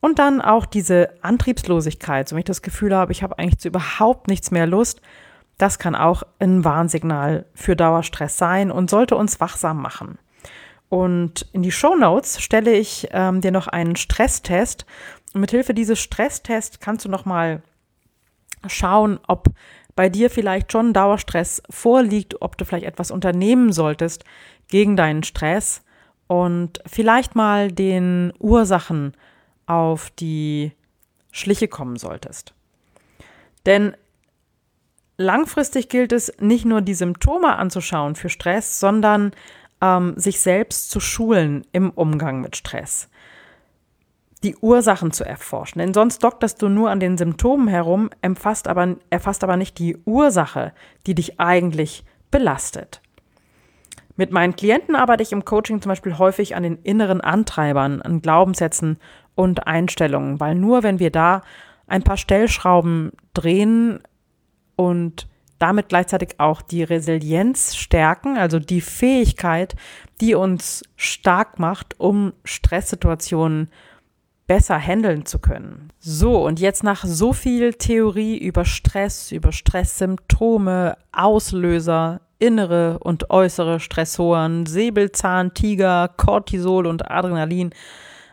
Und 0.00 0.18
dann 0.18 0.40
auch 0.40 0.64
diese 0.64 1.10
Antriebslosigkeit, 1.22 2.28
so 2.28 2.34
wenn 2.34 2.40
ich 2.40 2.46
das 2.46 2.62
Gefühl 2.62 2.96
habe, 2.96 3.12
ich 3.12 3.22
habe 3.22 3.38
eigentlich 3.38 3.58
zu 3.58 3.68
überhaupt 3.68 4.28
nichts 4.28 4.50
mehr 4.50 4.66
Lust, 4.66 5.02
das 5.58 5.78
kann 5.78 5.94
auch 5.94 6.22
ein 6.38 6.64
Warnsignal 6.64 7.44
für 7.54 7.76
Dauerstress 7.76 8.38
sein 8.38 8.70
und 8.70 8.88
sollte 8.88 9.14
uns 9.14 9.40
wachsam 9.40 9.82
machen. 9.82 10.18
Und 10.90 11.46
in 11.52 11.62
die 11.62 11.72
Show 11.72 11.94
Notes 11.94 12.42
stelle 12.42 12.72
ich 12.72 13.08
ähm, 13.12 13.40
dir 13.40 13.52
noch 13.52 13.68
einen 13.68 13.96
Stresstest. 13.96 14.84
Und 15.32 15.40
mithilfe 15.40 15.72
dieses 15.72 16.00
Stresstests 16.00 16.80
kannst 16.80 17.04
du 17.06 17.08
noch 17.08 17.24
mal 17.24 17.62
schauen, 18.66 19.18
ob 19.26 19.48
bei 19.94 20.08
dir 20.08 20.30
vielleicht 20.30 20.72
schon 20.72 20.92
Dauerstress 20.92 21.62
vorliegt, 21.70 22.42
ob 22.42 22.58
du 22.58 22.64
vielleicht 22.64 22.86
etwas 22.86 23.10
unternehmen 23.10 23.72
solltest 23.72 24.24
gegen 24.68 24.96
deinen 24.96 25.22
Stress 25.22 25.82
und 26.26 26.80
vielleicht 26.86 27.34
mal 27.34 27.70
den 27.70 28.32
Ursachen 28.38 29.14
auf 29.66 30.10
die 30.10 30.72
Schliche 31.30 31.68
kommen 31.68 31.96
solltest. 31.96 32.54
Denn 33.66 33.96
langfristig 35.16 35.88
gilt 35.88 36.12
es 36.12 36.32
nicht 36.40 36.64
nur 36.64 36.80
die 36.80 36.94
Symptome 36.94 37.56
anzuschauen 37.56 38.14
für 38.16 38.28
Stress, 38.28 38.80
sondern 38.80 39.32
ähm, 39.80 40.14
sich 40.16 40.40
selbst 40.40 40.90
zu 40.90 41.00
schulen 41.00 41.66
im 41.72 41.90
Umgang 41.90 42.40
mit 42.40 42.56
Stress. 42.56 43.08
Die 44.42 44.56
Ursachen 44.56 45.12
zu 45.12 45.24
erforschen. 45.24 45.80
Denn 45.80 45.92
sonst 45.92 46.24
dokterst 46.24 46.62
du 46.62 46.68
nur 46.68 46.90
an 46.90 47.00
den 47.00 47.18
Symptomen 47.18 47.68
herum, 47.68 48.10
erfasst 48.22 48.68
aber, 48.68 48.96
erfasst 49.10 49.44
aber 49.44 49.56
nicht 49.56 49.78
die 49.78 49.96
Ursache, 50.04 50.72
die 51.06 51.14
dich 51.14 51.38
eigentlich 51.40 52.04
belastet. 52.30 53.02
Mit 54.16 54.32
meinen 54.32 54.54
Klienten 54.56 54.96
arbeite 54.96 55.22
ich 55.22 55.32
im 55.32 55.44
Coaching 55.44 55.80
zum 55.80 55.88
Beispiel 55.88 56.18
häufig 56.18 56.54
an 56.54 56.62
den 56.62 56.76
inneren 56.82 57.20
Antreibern, 57.20 58.02
an 58.02 58.20
Glaubenssätzen 58.20 58.98
und 59.34 59.66
Einstellungen, 59.66 60.40
weil 60.40 60.54
nur 60.54 60.82
wenn 60.82 60.98
wir 60.98 61.10
da 61.10 61.40
ein 61.86 62.02
paar 62.02 62.18
Stellschrauben 62.18 63.12
drehen 63.32 64.00
und 64.76 65.26
damit 65.60 65.90
gleichzeitig 65.90 66.30
auch 66.38 66.62
die 66.62 66.82
Resilienz 66.82 67.76
stärken, 67.76 68.36
also 68.36 68.58
die 68.58 68.80
Fähigkeit, 68.80 69.76
die 70.20 70.34
uns 70.34 70.82
stark 70.96 71.58
macht, 71.58 72.00
um 72.00 72.32
Stresssituationen 72.44 73.70
besser 74.46 74.78
handeln 74.80 75.26
zu 75.26 75.38
können. 75.38 75.92
So, 76.00 76.44
und 76.44 76.58
jetzt 76.58 76.82
nach 76.82 77.04
so 77.04 77.32
viel 77.32 77.74
Theorie 77.74 78.36
über 78.36 78.64
Stress, 78.64 79.30
über 79.30 79.52
Stresssymptome, 79.52 80.96
Auslöser, 81.12 82.22
innere 82.40 82.98
und 82.98 83.30
äußere 83.30 83.78
Stressoren, 83.78 84.66
Säbelzahn, 84.66 85.54
Tiger, 85.54 86.08
Cortisol 86.16 86.86
und 86.86 87.08
Adrenalin, 87.08 87.70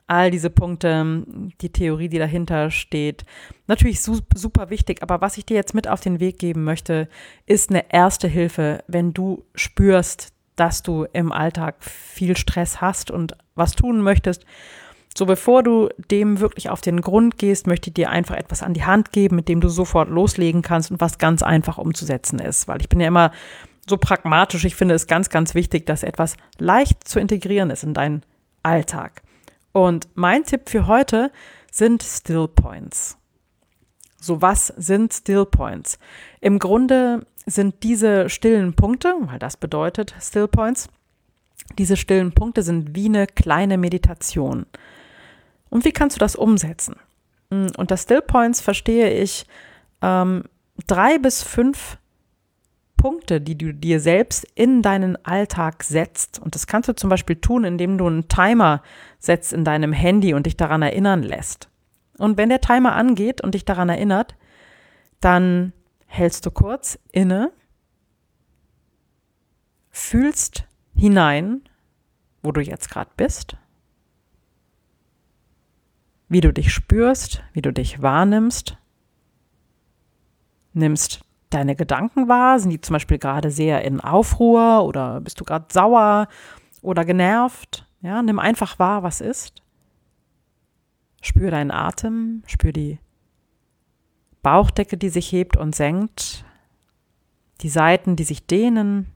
all 0.07 0.31
diese 0.31 0.49
Punkte, 0.49 1.25
die 1.61 1.71
Theorie, 1.71 2.09
die 2.09 2.17
dahinter 2.17 2.71
steht. 2.71 3.25
Natürlich 3.67 4.01
super 4.01 4.69
wichtig, 4.69 5.03
aber 5.03 5.21
was 5.21 5.37
ich 5.37 5.45
dir 5.45 5.55
jetzt 5.55 5.73
mit 5.73 5.87
auf 5.87 5.99
den 5.99 6.19
Weg 6.19 6.39
geben 6.39 6.63
möchte, 6.63 7.09
ist 7.45 7.69
eine 7.69 7.91
erste 7.91 8.27
Hilfe, 8.27 8.83
wenn 8.87 9.13
du 9.13 9.43
spürst, 9.53 10.33
dass 10.55 10.81
du 10.81 11.05
im 11.13 11.31
Alltag 11.31 11.83
viel 11.83 12.35
Stress 12.37 12.81
hast 12.81 13.11
und 13.11 13.37
was 13.55 13.73
tun 13.73 14.01
möchtest. 14.01 14.45
So 15.15 15.25
bevor 15.25 15.63
du 15.63 15.89
dem 16.11 16.39
wirklich 16.39 16.69
auf 16.69 16.81
den 16.81 17.01
Grund 17.01 17.37
gehst, 17.37 17.67
möchte 17.67 17.89
ich 17.89 17.95
dir 17.95 18.09
einfach 18.09 18.35
etwas 18.35 18.63
an 18.63 18.73
die 18.73 18.85
Hand 18.85 19.11
geben, 19.11 19.35
mit 19.35 19.49
dem 19.49 19.61
du 19.61 19.67
sofort 19.67 20.09
loslegen 20.09 20.61
kannst 20.61 20.91
und 20.91 21.01
was 21.01 21.17
ganz 21.17 21.43
einfach 21.43 21.77
umzusetzen 21.77 22.39
ist. 22.39 22.67
Weil 22.67 22.81
ich 22.81 22.89
bin 22.89 22.99
ja 22.99 23.07
immer 23.07 23.31
so 23.89 23.97
pragmatisch. 23.97 24.63
Ich 24.65 24.75
finde 24.75 24.95
es 24.95 25.07
ganz, 25.07 25.29
ganz 25.29 25.55
wichtig, 25.55 25.85
dass 25.85 26.03
etwas 26.03 26.37
leicht 26.59 27.07
zu 27.07 27.19
integrieren 27.19 27.71
ist 27.71 27.83
in 27.83 27.93
deinen 27.93 28.23
Alltag. 28.61 29.23
Und 29.71 30.07
mein 30.15 30.43
Tipp 30.43 30.69
für 30.69 30.87
heute 30.87 31.31
sind 31.71 32.03
Still 32.03 32.47
Points. 32.47 33.17
So, 34.19 34.41
was 34.41 34.67
sind 34.77 35.13
Still 35.13 35.45
Points? 35.45 35.99
Im 36.41 36.59
Grunde 36.59 37.25
sind 37.45 37.83
diese 37.83 38.29
stillen 38.29 38.73
Punkte, 38.73 39.15
weil 39.21 39.39
das 39.39 39.57
bedeutet 39.57 40.15
Still 40.19 40.47
Points, 40.47 40.89
diese 41.77 41.97
stillen 41.97 42.31
Punkte 42.31 42.63
sind 42.63 42.95
wie 42.95 43.05
eine 43.05 43.27
kleine 43.27 43.77
Meditation. 43.77 44.65
Und 45.69 45.85
wie 45.85 45.91
kannst 45.91 46.15
du 46.15 46.19
das 46.19 46.35
umsetzen? 46.35 46.95
Hm, 47.51 47.71
unter 47.77 47.97
Still 47.97 48.21
Points 48.21 48.61
verstehe 48.61 49.11
ich 49.21 49.45
ähm, 50.01 50.43
drei 50.87 51.17
bis 51.17 51.43
fünf 51.43 51.97
Punkte, 52.97 53.39
die 53.39 53.57
du 53.57 53.73
dir 53.73 53.99
selbst 53.99 54.45
in 54.55 54.81
deinen 54.81 55.23
Alltag 55.25 55.83
setzt. 55.83 56.39
Und 56.39 56.55
das 56.55 56.67
kannst 56.67 56.89
du 56.89 56.95
zum 56.95 57.09
Beispiel 57.09 57.37
tun, 57.37 57.63
indem 57.63 57.97
du 57.97 58.07
einen 58.07 58.27
Timer 58.27 58.81
setzt 59.19 59.53
in 59.53 59.63
deinem 59.63 59.93
Handy 59.93 60.33
und 60.33 60.45
dich 60.45 60.57
daran 60.57 60.81
erinnern 60.81 61.23
lässt. 61.23 61.69
Und 62.17 62.37
wenn 62.37 62.49
der 62.49 62.61
Timer 62.61 62.95
angeht 62.95 63.41
und 63.41 63.53
dich 63.53 63.63
daran 63.63 63.89
erinnert, 63.89 64.35
dann 65.21 65.73
hältst 66.07 66.45
du 66.45 66.51
kurz 66.51 66.99
inne, 67.11 67.51
fühlst 69.91 70.65
hinein, 70.95 71.61
wo 72.41 72.51
du 72.51 72.61
jetzt 72.61 72.89
gerade 72.89 73.11
bist, 73.15 73.55
wie 76.29 76.41
du 76.41 76.51
dich 76.51 76.73
spürst, 76.73 77.43
wie 77.53 77.61
du 77.61 77.71
dich 77.71 78.01
wahrnimmst, 78.01 78.77
nimmst 80.73 81.26
deine 81.49 81.75
Gedanken 81.75 82.27
wahr? 82.27 82.59
Sind 82.59 82.71
die 82.71 82.81
zum 82.81 82.93
Beispiel 82.93 83.17
gerade 83.17 83.51
sehr 83.51 83.83
in 83.83 84.01
Aufruhr 84.01 84.83
oder 84.85 85.21
bist 85.21 85.39
du 85.39 85.45
gerade 85.45 85.65
sauer 85.71 86.27
oder 86.81 87.05
genervt? 87.05 87.85
Ja, 88.01 88.21
nimm 88.21 88.39
einfach 88.39 88.79
wahr, 88.79 89.03
was 89.03 89.21
ist. 89.21 89.61
Spür 91.21 91.51
deinen 91.51 91.71
Atem, 91.71 92.43
spür 92.45 92.71
die 92.71 92.99
Bauchdecke, 94.43 94.97
die 94.97 95.09
sich 95.09 95.31
hebt 95.31 95.57
und 95.57 95.75
senkt, 95.75 96.45
die 97.61 97.69
Seiten, 97.69 98.15
die 98.15 98.23
sich 98.23 98.45
dehnen. 98.45 99.11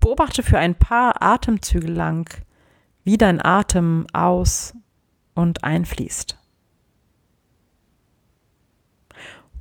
Beobachte 0.00 0.42
für 0.42 0.58
ein 0.58 0.74
paar 0.74 1.22
Atemzüge 1.22 1.86
lang, 1.86 2.28
wie 3.04 3.16
dein 3.16 3.42
Atem 3.42 4.06
aus 4.12 4.74
und 5.34 5.64
einfließt. 5.64 6.41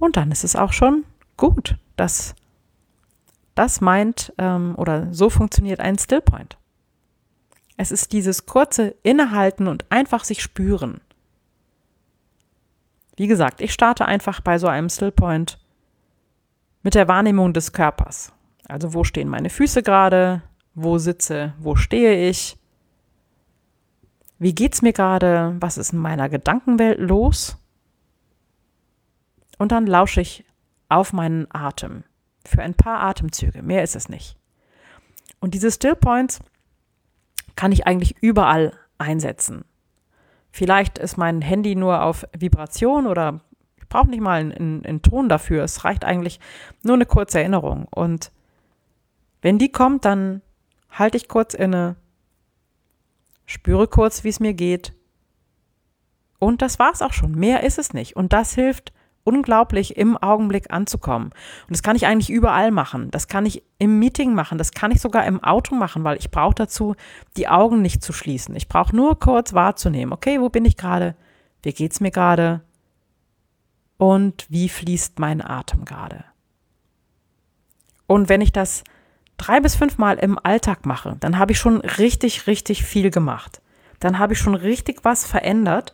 Und 0.02 0.18
dann 0.18 0.32
ist 0.32 0.44
es 0.44 0.56
auch 0.56 0.74
schon 0.74 1.06
gut. 1.38 1.78
Das, 1.96 2.34
das 3.54 3.82
meint 3.82 4.34
ähm, 4.40 4.74
oder 4.76 5.14
so 5.14 5.30
funktioniert 5.30 5.80
ein 5.80 5.98
Stillpoint. 5.98 6.58
Es 7.78 7.92
ist 7.92 8.12
dieses 8.12 8.48
kurze 8.48 8.96
Innehalten 9.04 9.68
und 9.68 9.86
einfach 9.92 10.24
sich 10.24 10.42
spüren. 10.42 11.02
Wie 13.16 13.28
gesagt, 13.28 13.62
ich 13.62 13.74
starte 13.74 14.06
einfach 14.06 14.42
bei 14.42 14.58
so 14.58 14.68
einem 14.68 14.90
Stillpoint 14.90 15.60
mit 16.82 16.96
der 16.96 17.08
Wahrnehmung 17.08 17.54
des 17.54 17.72
Körpers. 17.72 18.34
Also 18.68 18.96
wo 18.96 19.04
stehen 19.04 19.30
meine 19.30 19.52
Füße 19.52 19.84
gerade? 19.84 20.42
Wo 20.74 20.98
sitze? 20.98 21.54
Wo 21.60 21.76
stehe 21.76 22.28
ich? 22.28 22.58
Wie 24.40 24.56
geht's 24.56 24.82
mir 24.82 24.94
gerade? 24.94 25.56
Was 25.60 25.78
ist 25.78 25.94
in 25.94 26.00
meiner 26.00 26.28
Gedankenwelt 26.28 27.00
los? 27.00 27.61
Und 29.62 29.72
dann 29.72 29.86
lausche 29.86 30.22
ich 30.22 30.44
auf 30.90 31.14
meinen 31.14 31.46
Atem 31.52 32.04
für 32.44 32.64
ein 32.64 32.74
paar 32.74 33.00
Atemzüge. 33.02 33.62
Mehr 33.62 33.84
ist 33.84 33.96
es 33.96 34.10
nicht. 34.10 34.36
Und 35.40 35.54
diese 35.54 35.70
Stillpoints 35.70 36.40
kann 37.56 37.72
ich 37.72 37.86
eigentlich 37.86 38.16
überall 38.24 38.74
einsetzen. 38.98 39.64
Vielleicht 40.52 40.98
ist 40.98 41.16
mein 41.16 41.44
Handy 41.44 41.76
nur 41.76 42.02
auf 42.02 42.26
Vibration 42.36 43.06
oder 43.06 43.42
ich 43.78 43.88
brauche 43.88 44.10
nicht 44.10 44.22
mal 44.22 44.40
einen, 44.40 44.84
einen, 44.84 45.04
Ton 45.04 45.30
dafür. 45.30 45.64
Es 45.64 45.86
reicht 45.86 46.06
eigentlich 46.06 46.40
nur 46.82 46.96
eine 46.96 47.06
kurze 47.06 47.38
Erinnerung. 47.38 47.86
Und 47.92 48.32
wenn 49.44 49.60
die 49.60 49.72
kommt, 49.72 50.06
dann 50.06 50.42
halte 50.90 51.18
ich 51.18 51.28
kurz 51.28 51.54
inne, 51.54 51.98
spüre 53.46 53.88
kurz, 53.88 54.24
wie 54.24 54.30
es 54.30 54.40
mir 54.40 54.56
geht. 54.56 54.96
Und 56.40 56.64
das 56.64 56.80
war's 56.80 57.04
auch 57.04 57.14
schon. 57.14 57.36
Mehr 57.36 57.62
ist 57.62 57.78
es 57.78 57.94
nicht. 57.94 58.16
Und 58.16 58.34
das 58.34 58.56
hilft 58.56 58.92
unglaublich 59.24 59.98
im 59.98 60.18
Augenblick 60.18 60.72
anzukommen. 60.72 61.28
Und 61.28 61.72
das 61.72 61.84
kann 61.84 61.96
ich 61.96 62.06
eigentlich 62.06 62.30
überall 62.30 62.72
machen. 62.72 63.12
Das 63.12 63.28
kann 63.28 63.46
ich 63.46 63.64
im 63.78 64.00
Meeting 64.00 64.34
machen. 64.34 64.58
Das 64.58 64.72
kann 64.72 64.92
ich 64.92 65.02
sogar 65.02 65.26
im 65.26 65.44
Auto 65.44 65.76
machen, 65.76 66.04
weil 66.04 66.18
ich 66.18 66.32
brauche 66.32 66.56
dazu, 66.56 66.96
die 67.38 67.48
Augen 67.48 67.82
nicht 67.82 68.04
zu 68.04 68.14
schließen. 68.14 68.56
Ich 68.56 68.68
brauche 68.68 68.96
nur 68.96 69.20
kurz 69.20 69.54
wahrzunehmen. 69.54 70.14
Okay, 70.14 70.40
wo 70.40 70.50
bin 70.50 70.66
ich 70.66 70.78
gerade? 70.78 71.16
Wie 71.64 71.74
geht's 71.74 72.00
mir 72.00 72.12
gerade? 72.12 72.62
Und 73.98 74.46
wie 74.50 74.70
fließt 74.70 75.20
mein 75.20 75.42
Atem 75.42 75.86
gerade? 75.86 76.26
Und 78.08 78.30
wenn 78.30 78.42
ich 78.42 78.52
das 78.52 78.84
drei 79.38 79.60
bis 79.60 79.76
fünf 79.76 79.98
Mal 79.98 80.18
im 80.18 80.40
Alltag 80.42 80.86
mache, 80.86 81.18
dann 81.20 81.38
habe 81.38 81.52
ich 81.52 81.60
schon 81.60 81.78
richtig, 81.78 82.48
richtig 82.48 82.84
viel 82.84 83.12
gemacht. 83.12 83.62
Dann 84.00 84.18
habe 84.18 84.34
ich 84.34 84.40
schon 84.40 84.56
richtig 84.56 85.06
was 85.06 85.26
verändert, 85.26 85.94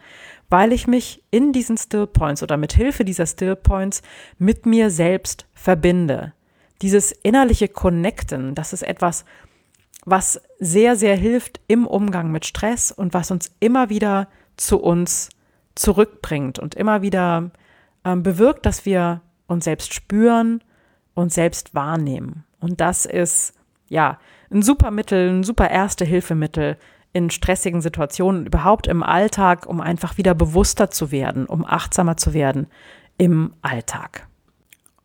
weil 0.50 0.72
ich 0.72 0.88
mich 0.88 1.24
in 1.32 1.51
diesen 1.51 1.77
Still 1.77 2.08
Points 2.08 2.44
oder 2.44 2.58
mit 2.58 2.74
Hilfe 2.74 3.04
dieser 3.04 3.25
Still 3.25 3.56
Points 3.56 4.01
mit 4.38 4.66
mir 4.66 4.89
selbst 4.89 5.46
verbinde. 5.54 6.34
Dieses 6.82 7.12
innerliche 7.12 7.68
Connecten, 7.68 8.56
das 8.56 8.74
ist 8.74 8.84
etwas, 8.84 9.25
was 10.06 10.42
sehr, 10.60 10.96
sehr 10.96 11.16
hilft 11.16 11.60
im 11.68 11.86
Umgang 11.86 12.31
mit 12.31 12.46
Stress 12.46 12.92
und 12.92 13.14
was 13.14 13.31
uns 13.31 13.51
immer 13.60 13.90
wieder 13.90 14.29
zu 14.55 14.79
uns 14.79 15.29
zurückbringt 15.75 16.60
und 16.60 16.75
immer 16.75 17.01
wieder 17.01 17.51
ähm, 18.05 18.24
bewirkt, 18.24 18.66
dass 18.66 18.86
wir 18.86 19.22
uns 19.48 19.66
selbst 19.66 19.94
spüren 19.94 20.64
und 21.14 21.33
selbst 21.33 21.75
wahrnehmen. 21.75 22.46
Und 22.60 22.79
das 22.79 23.05
ist 23.05 23.53
ja 23.90 24.20
ein 24.50 24.62
super 24.62 24.92
Mittel, 24.92 25.29
ein 25.29 25.44
super 25.44 25.70
Erste-Hilfemittel, 25.70 26.77
in 27.13 27.29
stressigen 27.29 27.81
Situationen, 27.81 28.46
überhaupt 28.46 28.87
im 28.87 29.03
Alltag, 29.03 29.65
um 29.65 29.81
einfach 29.81 30.17
wieder 30.17 30.35
bewusster 30.35 30.91
zu 30.91 31.11
werden, 31.11 31.46
um 31.46 31.65
achtsamer 31.65 32.17
zu 32.17 32.33
werden 32.33 32.67
im 33.17 33.53
Alltag. 33.61 34.27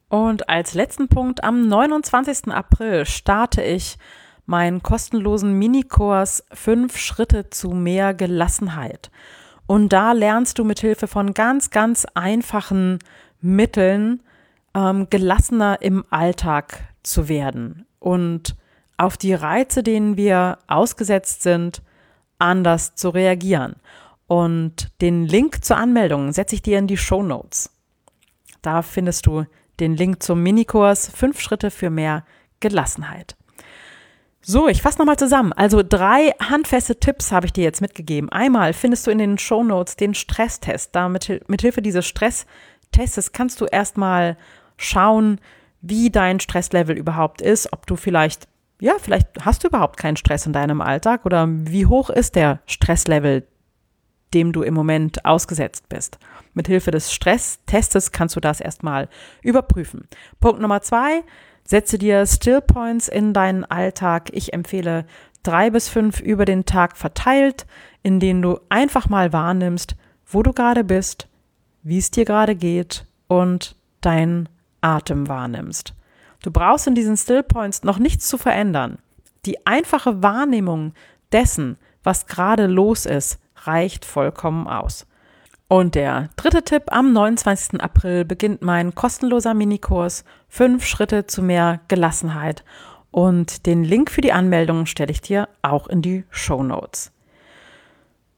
Und 0.08 0.48
als 0.48 0.74
letzten 0.74 1.08
Punkt, 1.08 1.42
am 1.42 1.66
29. 1.68 2.48
April 2.48 3.06
starte 3.06 3.62
ich 3.62 3.96
meinen 4.44 4.82
kostenlosen 4.82 5.58
Minikurs 5.58 6.44
Fünf 6.52 6.98
Schritte 6.98 7.48
zu 7.48 7.70
mehr 7.70 8.12
Gelassenheit. 8.12 9.10
Und 9.66 9.90
da 9.90 10.12
lernst 10.12 10.58
du 10.58 10.64
mit 10.64 10.80
Hilfe 10.80 11.06
von 11.06 11.32
ganz, 11.32 11.70
ganz 11.70 12.06
einfachen 12.14 12.98
Mitteln 13.40 14.22
ähm, 14.74 15.08
gelassener 15.08 15.80
im 15.80 16.04
Alltag 16.10 16.80
zu 17.02 17.28
werden 17.28 17.86
und 17.98 18.56
auf 18.96 19.16
die 19.16 19.34
Reize, 19.34 19.82
denen 19.82 20.16
wir 20.16 20.58
ausgesetzt 20.66 21.42
sind, 21.42 21.82
anders 22.42 22.94
zu 22.94 23.09
reagieren. 23.09 23.76
Und 24.26 24.90
den 25.00 25.26
Link 25.26 25.64
zur 25.64 25.76
Anmeldung 25.76 26.33
setze 26.33 26.55
ich 26.55 26.62
dir 26.62 26.78
in 26.78 26.87
die 26.87 26.96
Show 26.96 27.22
Notes. 27.22 27.70
Da 28.62 28.83
findest 28.83 29.26
du 29.26 29.44
den 29.81 29.96
Link 29.96 30.22
zum 30.22 30.42
Minikurs 30.42 31.09
Fünf 31.09 31.40
Schritte 31.40 31.70
für 31.70 31.90
mehr 31.90 32.24
Gelassenheit. 32.61 33.37
So, 34.40 34.68
ich 34.68 34.83
fasse 34.83 34.98
nochmal 34.98 35.18
zusammen. 35.18 35.52
Also 35.52 35.83
drei 35.88 36.35
handfeste 36.40 36.98
Tipps 36.98 37.31
habe 37.31 37.46
ich 37.46 37.52
dir 37.52 37.62
jetzt 37.62 37.81
mitgegeben. 37.81 38.28
Einmal 38.31 38.72
findest 38.72 39.07
du 39.07 39.11
in 39.11 39.18
den 39.18 39.38
Show 39.38 39.62
Notes 39.62 39.96
den 39.96 40.14
Stresstest. 40.14 40.94
Da 40.94 41.09
mit, 41.09 41.24
Hilfe 41.24 41.83
dieses 41.83 42.07
Stresstestes 42.07 43.33
kannst 43.33 43.61
du 43.61 43.66
erstmal 43.66 44.37
schauen, 44.76 45.40
wie 45.81 46.11
dein 46.11 46.40
Stresslevel 46.40 46.96
überhaupt 46.96 47.40
ist, 47.40 47.72
ob 47.72 47.87
du 47.87 47.96
vielleicht 47.96 48.48
ja, 48.82 48.96
vielleicht 49.00 49.28
hast 49.44 49.62
du 49.62 49.68
überhaupt 49.68 49.96
keinen 49.96 50.16
Stress 50.16 50.44
in 50.44 50.52
deinem 50.52 50.80
Alltag 50.80 51.24
oder 51.24 51.46
wie 51.48 51.86
hoch 51.86 52.10
ist 52.10 52.34
der 52.34 52.58
Stresslevel, 52.66 53.46
dem 54.34 54.52
du 54.52 54.62
im 54.62 54.74
Moment 54.74 55.24
ausgesetzt 55.24 55.88
bist. 55.88 56.18
Mit 56.52 56.66
Hilfe 56.66 56.90
des 56.90 57.12
Stresstestes 57.12 58.10
kannst 58.10 58.34
du 58.34 58.40
das 58.40 58.60
erstmal 58.60 59.08
überprüfen. 59.40 60.08
Punkt 60.40 60.60
Nummer 60.60 60.82
zwei, 60.82 61.22
setze 61.62 61.96
dir 61.96 62.26
Stillpoints 62.26 63.06
in 63.06 63.32
deinen 63.32 63.64
Alltag. 63.64 64.30
Ich 64.32 64.52
empfehle 64.52 65.06
drei 65.44 65.70
bis 65.70 65.88
fünf 65.88 66.18
über 66.18 66.44
den 66.44 66.64
Tag 66.64 66.96
verteilt, 66.96 67.66
in 68.02 68.18
denen 68.18 68.42
du 68.42 68.58
einfach 68.68 69.08
mal 69.08 69.32
wahrnimmst, 69.32 69.94
wo 70.26 70.42
du 70.42 70.52
gerade 70.52 70.82
bist, 70.82 71.28
wie 71.84 71.98
es 71.98 72.10
dir 72.10 72.24
gerade 72.24 72.56
geht 72.56 73.06
und 73.28 73.76
deinen 74.00 74.48
Atem 74.80 75.28
wahrnimmst. 75.28 75.94
Du 76.42 76.50
brauchst 76.50 76.87
in 76.87 76.94
diesen 76.94 77.16
Stillpoints 77.16 77.85
noch 77.85 77.98
nichts 77.98 78.28
zu 78.28 78.37
verändern. 78.37 78.98
Die 79.46 79.66
einfache 79.66 80.22
Wahrnehmung 80.22 80.92
dessen, 81.31 81.78
was 82.02 82.26
gerade 82.26 82.66
los 82.66 83.07
ist, 83.07 83.38
reicht 83.57 84.05
vollkommen 84.05 84.66
aus. 84.66 85.07
Und 85.68 85.94
der 85.94 86.28
dritte 86.37 86.62
Tipp, 86.62 86.85
am 86.88 87.12
29. 87.12 87.81
April 87.81 88.24
beginnt 88.24 88.61
mein 88.61 88.94
kostenloser 88.94 89.55
Minikurs 89.55 90.24
Fünf 90.48 90.85
Schritte 90.85 91.26
zu 91.26 91.42
mehr 91.42 91.81
Gelassenheit. 91.88 92.62
Und 93.11 93.64
den 93.66 93.83
Link 93.83 94.11
für 94.11 94.20
die 94.20 94.33
Anmeldung 94.33 94.87
stelle 94.87 95.11
ich 95.11 95.22
dir 95.22 95.48
auch 95.62 95.87
in 95.87 96.02
die 96.02 96.24
Show 96.31 96.62
Notes. 96.62 97.12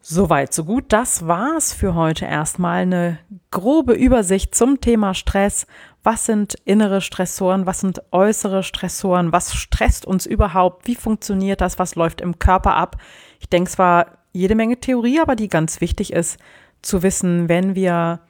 Soweit, 0.00 0.52
so 0.52 0.64
gut. 0.64 0.84
Das 0.88 1.26
war's 1.26 1.72
für 1.72 1.94
heute 1.94 2.26
erstmal. 2.26 2.82
Eine 2.82 3.18
grobe 3.50 3.94
Übersicht 3.94 4.54
zum 4.54 4.80
Thema 4.80 5.14
Stress. 5.14 5.66
Was 6.04 6.26
sind 6.26 6.54
innere 6.66 7.00
Stressoren? 7.00 7.64
Was 7.64 7.80
sind 7.80 8.02
äußere 8.12 8.62
Stressoren? 8.62 9.32
Was 9.32 9.54
stresst 9.54 10.04
uns 10.04 10.26
überhaupt? 10.26 10.86
Wie 10.86 10.94
funktioniert 10.94 11.62
das? 11.62 11.78
Was 11.78 11.94
läuft 11.94 12.20
im 12.20 12.38
Körper 12.38 12.76
ab? 12.76 12.98
Ich 13.40 13.48
denke, 13.48 13.70
es 13.70 13.78
war 13.78 14.18
jede 14.32 14.54
Menge 14.54 14.78
Theorie, 14.78 15.18
aber 15.20 15.34
die 15.34 15.48
ganz 15.48 15.80
wichtig 15.80 16.12
ist 16.12 16.38
zu 16.82 17.02
wissen, 17.02 17.48
wenn 17.48 17.74
wir 17.74 18.20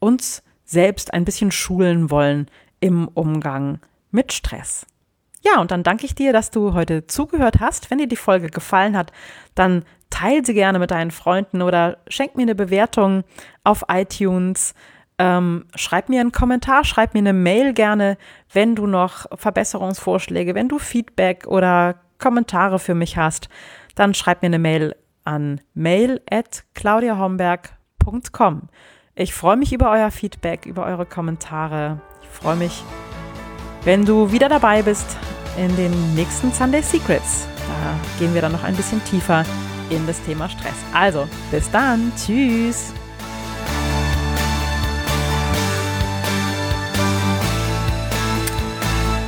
uns 0.00 0.42
selbst 0.64 1.14
ein 1.14 1.24
bisschen 1.24 1.52
schulen 1.52 2.10
wollen 2.10 2.50
im 2.80 3.06
Umgang 3.06 3.78
mit 4.10 4.32
Stress. 4.32 4.84
Ja, 5.42 5.60
und 5.60 5.70
dann 5.70 5.84
danke 5.84 6.06
ich 6.06 6.16
dir, 6.16 6.32
dass 6.32 6.50
du 6.50 6.74
heute 6.74 7.06
zugehört 7.06 7.60
hast. 7.60 7.90
Wenn 7.90 7.98
dir 7.98 8.08
die 8.08 8.16
Folge 8.16 8.48
gefallen 8.48 8.96
hat, 8.96 9.12
dann 9.54 9.84
teile 10.10 10.44
sie 10.44 10.54
gerne 10.54 10.80
mit 10.80 10.90
deinen 10.90 11.12
Freunden 11.12 11.62
oder 11.62 11.98
schenk 12.08 12.36
mir 12.36 12.42
eine 12.42 12.56
Bewertung 12.56 13.22
auf 13.62 13.84
iTunes. 13.88 14.74
Ähm, 15.20 15.66
schreib 15.74 16.08
mir 16.08 16.20
einen 16.20 16.32
Kommentar, 16.32 16.84
schreib 16.84 17.12
mir 17.12 17.18
eine 17.18 17.34
Mail 17.34 17.74
gerne, 17.74 18.16
wenn 18.52 18.74
du 18.74 18.86
noch 18.86 19.26
Verbesserungsvorschläge, 19.34 20.54
wenn 20.54 20.68
du 20.68 20.78
Feedback 20.78 21.46
oder 21.46 21.96
Kommentare 22.18 22.78
für 22.78 22.94
mich 22.94 23.18
hast, 23.18 23.48
dann 23.94 24.14
schreib 24.14 24.40
mir 24.40 24.46
eine 24.46 24.58
Mail 24.58 24.94
an 25.24 25.60
mail 25.74 26.22
at 26.30 26.64
claudiahomberg.com. 26.74 28.68
Ich 29.14 29.34
freue 29.34 29.56
mich 29.56 29.74
über 29.74 29.90
euer 29.90 30.10
Feedback, 30.10 30.64
über 30.64 30.86
eure 30.86 31.04
Kommentare. 31.04 32.00
Ich 32.22 32.28
freue 32.28 32.56
mich, 32.56 32.82
wenn 33.84 34.06
du 34.06 34.32
wieder 34.32 34.48
dabei 34.48 34.80
bist 34.80 35.18
in 35.58 35.74
den 35.76 36.14
nächsten 36.14 36.50
Sunday 36.52 36.82
Secrets. 36.82 37.46
Da 37.58 38.18
gehen 38.18 38.32
wir 38.32 38.40
dann 38.40 38.52
noch 38.52 38.64
ein 38.64 38.76
bisschen 38.76 39.04
tiefer 39.04 39.44
in 39.90 40.06
das 40.06 40.22
Thema 40.22 40.48
Stress. 40.48 40.76
Also, 40.94 41.28
bis 41.50 41.70
dann. 41.70 42.12
Tschüss. 42.16 42.94